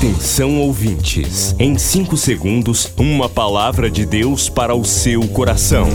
[0.00, 5.86] Atenção ouvintes, em 5 segundos, uma palavra de Deus para o seu coração.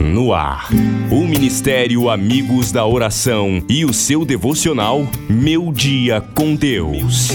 [0.00, 0.70] No ar,
[1.10, 7.28] o Ministério Amigos da Oração e o seu devocional Meu Dia com Deus.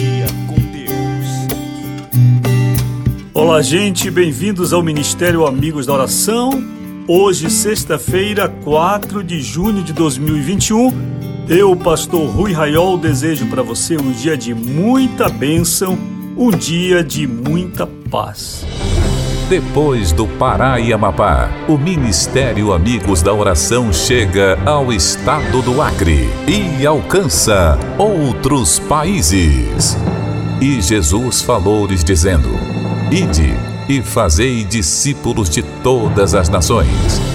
[3.36, 6.50] Olá, gente, bem-vindos ao Ministério Amigos da Oração.
[7.08, 11.35] Hoje, sexta-feira, 4 de junho de 2021.
[11.48, 15.96] Eu, pastor Rui Raiol, desejo para você um dia de muita bênção,
[16.36, 18.66] um dia de muita paz.
[19.48, 26.28] Depois do Pará e Amapá, o Ministério Amigos da Oração chega ao estado do Acre
[26.48, 29.96] e alcança outros países.
[30.60, 32.50] E Jesus falou-lhes dizendo:
[33.12, 33.54] Ide
[33.88, 37.35] e fazei discípulos de todas as nações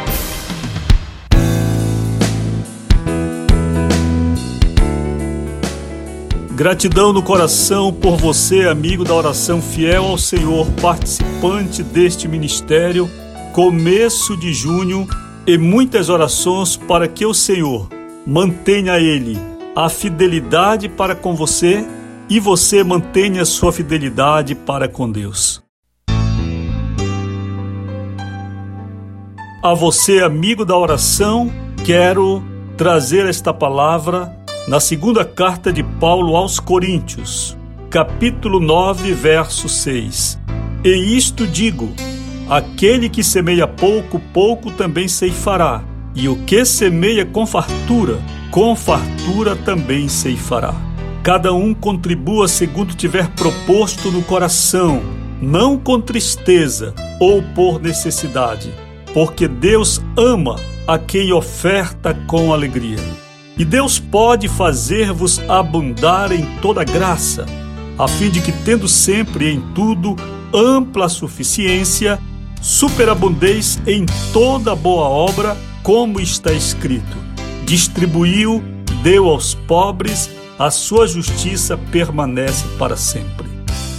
[6.55, 13.09] Gratidão no coração por você, amigo da oração fiel ao Senhor, participante deste ministério.
[13.53, 15.07] Começo de junho
[15.47, 17.87] e muitas orações para que o Senhor
[18.27, 19.39] mantenha ele
[19.73, 21.85] a fidelidade para com você
[22.29, 25.63] e você mantenha sua fidelidade para com Deus.
[29.63, 31.49] A você, amigo da oração,
[31.85, 32.43] quero
[32.75, 37.57] trazer esta palavra na segunda carta de Paulo aos Coríntios,
[37.89, 40.39] capítulo 9, verso 6.
[40.83, 41.91] E isto digo:
[42.49, 45.83] aquele que semeia pouco, pouco também ceifará,
[46.13, 48.19] e o que semeia com fartura,
[48.51, 50.73] com fartura também ceifará.
[51.23, 55.01] Cada um contribua segundo tiver proposto no coração,
[55.41, 58.71] não com tristeza ou por necessidade,
[59.13, 60.55] porque Deus ama
[60.87, 63.30] a quem oferta com alegria.
[63.57, 67.45] E Deus pode fazer-vos abundar em toda graça,
[67.97, 70.15] a fim de que, tendo sempre em tudo
[70.53, 72.19] ampla suficiência,
[72.61, 77.17] superabundeis em toda boa obra, como está escrito:
[77.65, 78.63] distribuiu,
[79.03, 83.47] deu aos pobres, a sua justiça permanece para sempre.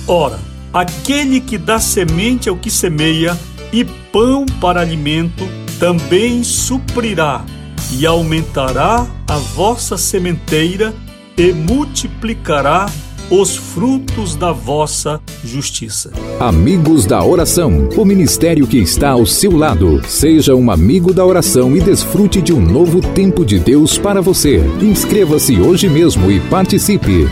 [0.07, 0.39] Ora,
[0.73, 3.39] aquele que dá semente ao que semeia
[3.73, 5.45] e pão para alimento,
[5.79, 7.45] também suprirá
[7.92, 10.94] e aumentará a vossa sementeira
[11.36, 12.86] e multiplicará
[13.30, 16.12] os frutos da vossa justiça.
[16.38, 20.03] Amigos da Oração, o ministério que está ao seu lado.
[20.06, 24.62] Seja um amigo da oração e desfrute de um novo tempo de Deus para você.
[24.82, 27.28] Inscreva-se hoje mesmo e participe.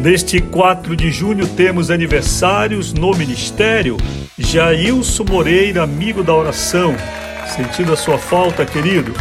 [0.00, 3.98] Neste 4 de junho temos aniversários no ministério.
[4.40, 6.94] Jailson Moreira, amigo da oração.
[7.54, 9.12] Sentindo a sua falta, querido.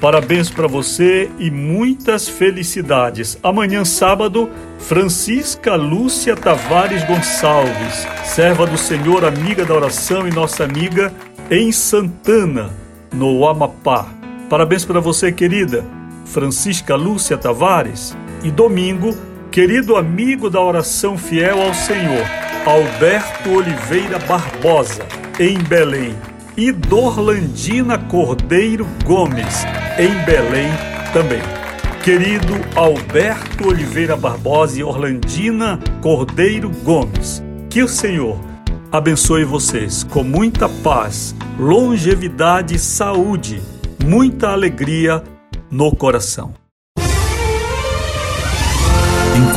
[0.00, 3.38] Parabéns para você e muitas felicidades.
[3.42, 4.48] Amanhã, sábado,
[4.78, 11.12] Francisca Lúcia Tavares Gonçalves, serva do Senhor, amiga da oração e nossa amiga
[11.50, 12.70] em Santana,
[13.12, 14.06] no Amapá.
[14.48, 15.84] Parabéns para você, querida
[16.26, 18.16] Francisca Lúcia Tavares.
[18.44, 19.16] E domingo,
[19.50, 22.24] Querido amigo da oração fiel ao Senhor,
[22.68, 25.06] Alberto Oliveira Barbosa,
[25.40, 26.14] em Belém,
[26.54, 29.64] e Dorlandina Cordeiro Gomes,
[29.98, 30.68] em Belém
[31.10, 31.40] também.
[32.04, 38.38] Querido Alberto Oliveira Barbosa e Orlandina Cordeiro Gomes, que o Senhor
[38.92, 43.62] abençoe vocês com muita paz, longevidade e saúde,
[44.04, 45.24] muita alegria
[45.70, 46.52] no coração.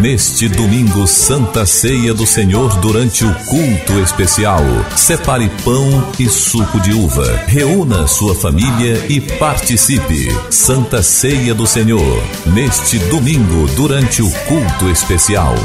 [0.00, 4.62] Neste domingo, Santa Ceia do Senhor durante o culto especial.
[4.96, 5.88] Separe pão
[6.20, 7.26] e suco de uva.
[7.48, 10.28] Reúna sua família e participe.
[10.52, 12.22] Santa Ceia do Senhor.
[12.46, 15.56] Neste domingo, durante o culto especial.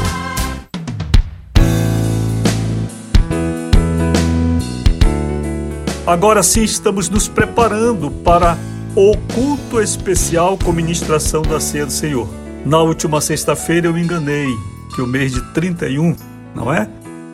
[6.04, 8.58] Agora sim estamos nos preparando para
[8.96, 12.43] o culto especial com ministração da Ceia do Senhor.
[12.64, 14.48] Na última sexta-feira eu me enganei
[14.94, 16.16] que o mês de 31,
[16.54, 16.88] não é?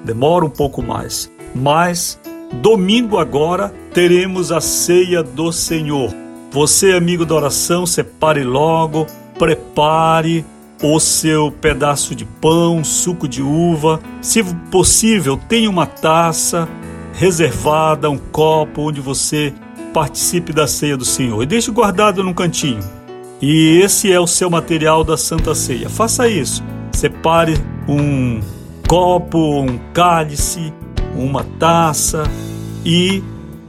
[0.04, 1.30] Demora um pouco mais.
[1.54, 2.18] Mas
[2.54, 6.12] domingo agora teremos a Ceia do Senhor.
[6.50, 9.06] Você, amigo da oração, separe logo,
[9.38, 10.44] prepare
[10.82, 14.00] o seu pedaço de pão, suco de uva.
[14.20, 16.68] Se possível, tenha uma taça
[17.12, 19.54] reservada, um copo onde você
[19.94, 22.99] participe da ceia do Senhor e deixe guardado num cantinho.
[23.40, 25.88] E esse é o seu material da Santa Ceia.
[25.88, 26.62] Faça isso.
[26.92, 27.54] Separe
[27.88, 28.40] um
[28.86, 30.72] copo, um cálice,
[31.16, 32.24] uma taça
[32.84, 33.22] e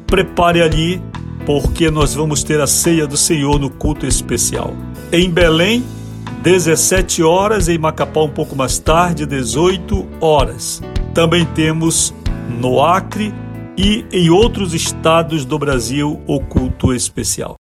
[0.06, 1.02] prepare ali,
[1.46, 4.74] porque nós vamos ter a ceia do Senhor no culto especial.
[5.12, 5.84] Em Belém,
[6.44, 10.82] 17 horas, em Macapá um pouco mais tarde, 18 horas.
[11.14, 12.14] Também temos
[12.60, 13.34] no Acre
[13.78, 17.61] e em outros estados do Brasil o culto especial.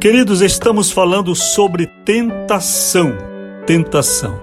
[0.00, 3.12] Queridos, estamos falando sobre tentação.
[3.66, 4.40] Tentação.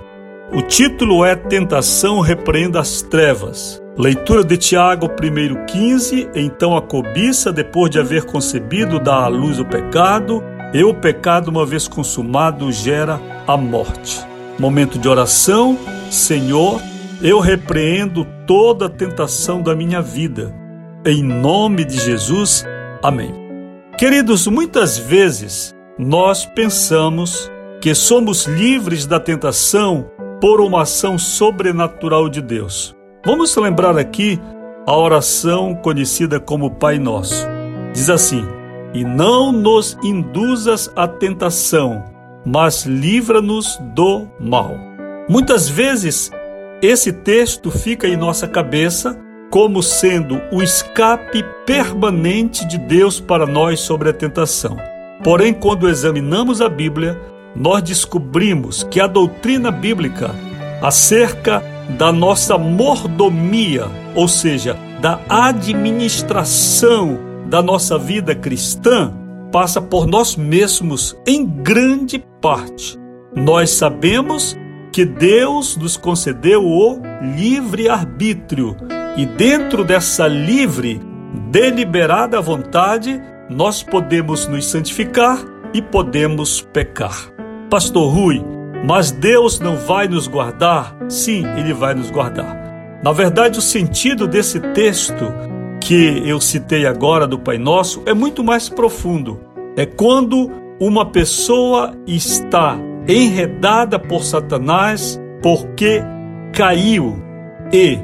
[0.54, 3.82] O título é Tentação Repreenda as Trevas.
[3.98, 6.30] Leitura de Tiago 1,15.
[6.36, 10.44] Então a cobiça, depois de haver concebido, dá à luz o pecado,
[10.76, 14.24] e o pecado, uma vez consumado, gera a morte.
[14.60, 15.76] Momento de oração.
[16.12, 16.80] Senhor,
[17.20, 20.54] eu repreendo toda tentação da minha vida.
[21.04, 22.64] Em nome de Jesus.
[23.02, 23.47] Amém.
[23.98, 27.52] Queridos, muitas vezes nós pensamos
[27.82, 32.96] que somos livres da tentação por uma ação sobrenatural de Deus.
[33.26, 34.40] Vamos lembrar aqui
[34.86, 37.48] a oração conhecida como Pai Nosso.
[37.92, 38.46] Diz assim:
[38.94, 42.04] E não nos induzas à tentação,
[42.46, 44.78] mas livra-nos do mal.
[45.28, 46.32] Muitas vezes
[46.84, 53.80] esse texto fica em nossa cabeça como sendo o escape permanente de Deus para nós
[53.80, 54.78] sobre a tentação.
[55.24, 57.20] Porém, quando examinamos a Bíblia,
[57.56, 60.36] nós descobrimos que a doutrina bíblica
[60.82, 61.64] acerca
[61.98, 69.14] da nossa mordomia, ou seja, da administração da nossa vida cristã,
[69.52, 72.98] passa por nós mesmos em grande parte.
[73.36, 74.58] Nós sabemos
[74.92, 77.00] que Deus nos concedeu o
[77.36, 78.76] livre arbítrio
[79.18, 81.02] e dentro dessa livre,
[81.50, 83.20] deliberada vontade,
[83.50, 85.40] nós podemos nos santificar
[85.74, 87.18] e podemos pecar.
[87.70, 88.46] Pastor Rui,
[88.86, 90.96] mas Deus não vai nos guardar?
[91.10, 93.00] Sim, Ele vai nos guardar.
[93.04, 95.34] Na verdade, o sentido desse texto
[95.82, 99.40] que eu citei agora do Pai Nosso é muito mais profundo.
[99.76, 102.78] É quando uma pessoa está
[103.08, 106.04] enredada por Satanás porque
[106.54, 107.22] caiu
[107.72, 108.00] e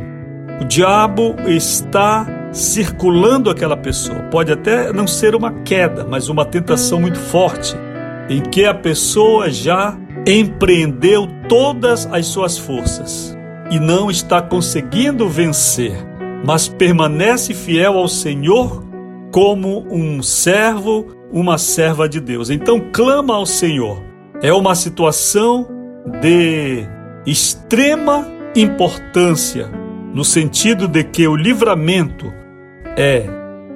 [0.62, 4.20] o diabo está circulando aquela pessoa.
[4.32, 7.76] Pode até não ser uma queda, mas uma tentação muito forte,
[8.30, 13.38] em que a pessoa já empreendeu todas as suas forças
[13.70, 15.94] e não está conseguindo vencer,
[16.46, 18.84] mas permanece fiel ao Senhor
[19.32, 22.50] como um servo, uma serva de Deus.
[22.50, 24.02] Então clama ao Senhor.
[24.42, 25.68] É uma situação
[26.22, 26.86] de
[27.26, 29.68] extrema importância,
[30.14, 32.32] no sentido de que o livramento
[32.96, 33.26] é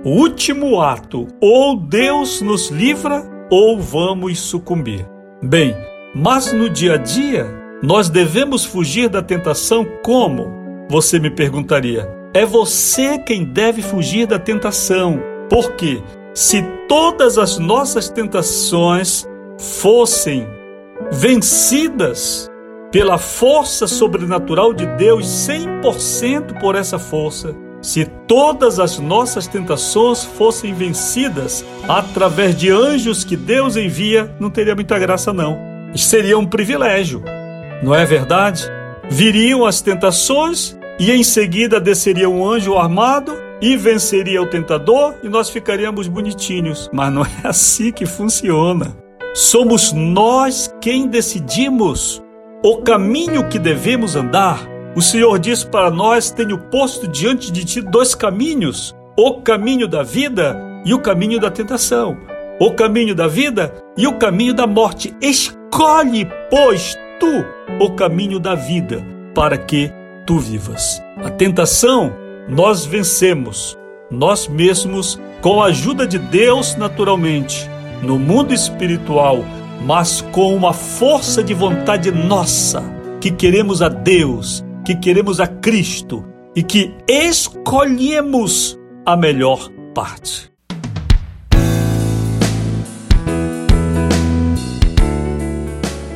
[0.03, 5.05] o último ato, ou Deus nos livra ou vamos sucumbir.
[5.41, 5.75] Bem,
[6.13, 7.47] mas no dia a dia,
[7.81, 10.47] nós devemos fugir da tentação como?
[10.89, 12.07] Você me perguntaria.
[12.33, 15.19] É você quem deve fugir da tentação.
[15.49, 16.01] Porque
[16.33, 19.27] se todas as nossas tentações
[19.57, 20.47] fossem
[21.11, 22.49] vencidas
[22.97, 30.73] pela força sobrenatural de Deus, 100% por essa força, se todas as nossas tentações fossem
[30.73, 35.55] vencidas através de anjos que Deus envia, não teria muita graça não
[35.95, 37.23] seria um privilégio,
[37.83, 38.63] não é verdade?
[39.11, 45.29] Viriam as tentações e em seguida desceria um anjo armado e venceria o tentador e
[45.29, 46.89] nós ficaríamos bonitinhos.
[46.91, 48.97] Mas não é assim que funciona.
[49.35, 52.23] Somos nós quem decidimos
[52.67, 54.67] o caminho que devemos andar.
[54.93, 58.93] O Senhor diz para nós: Tenho posto diante de ti dois caminhos.
[59.19, 60.55] o caminho da vida
[60.85, 62.17] e o caminho da tentação,
[62.59, 65.15] o caminho da vida e o caminho da morte.
[65.21, 67.45] Escolhe, pois, tu
[67.83, 69.89] o caminho da vida, para que
[70.25, 71.01] tu vivas.
[71.23, 72.13] A tentação
[72.47, 73.75] nós vencemos,
[74.11, 77.67] nós mesmos, com a ajuda de Deus, naturalmente,
[78.03, 79.43] no mundo espiritual,
[79.81, 82.83] mas com uma força de vontade nossa,
[83.19, 86.23] que queremos a Deus, que queremos a Cristo
[86.55, 90.51] e que escolhemos a melhor parte.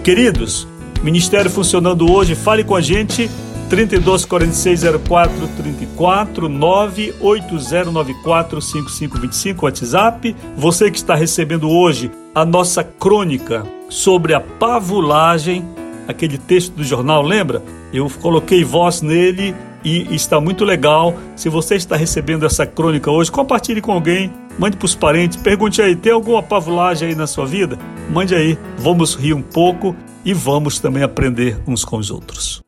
[0.03, 0.67] Queridos,
[1.03, 3.29] Ministério funcionando hoje, fale com a gente
[3.69, 10.35] 32 46 04 34 98094 5525 WhatsApp.
[10.57, 15.65] Você que está recebendo hoje a nossa crônica sobre a pavulagem,
[16.07, 17.61] aquele texto do jornal, lembra?
[17.93, 21.13] Eu coloquei voz nele e está muito legal.
[21.35, 25.81] Se você está recebendo essa crônica hoje, compartilhe com alguém, mande para os parentes, pergunte
[25.81, 27.77] aí: tem alguma pavulagem aí na sua vida?
[28.09, 32.61] Mande aí, vamos rir um pouco e vamos também aprender uns com os outros.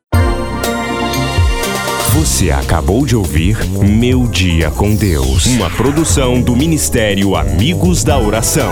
[2.13, 8.71] Você acabou de ouvir Meu Dia com Deus, uma produção do Ministério Amigos da Oração.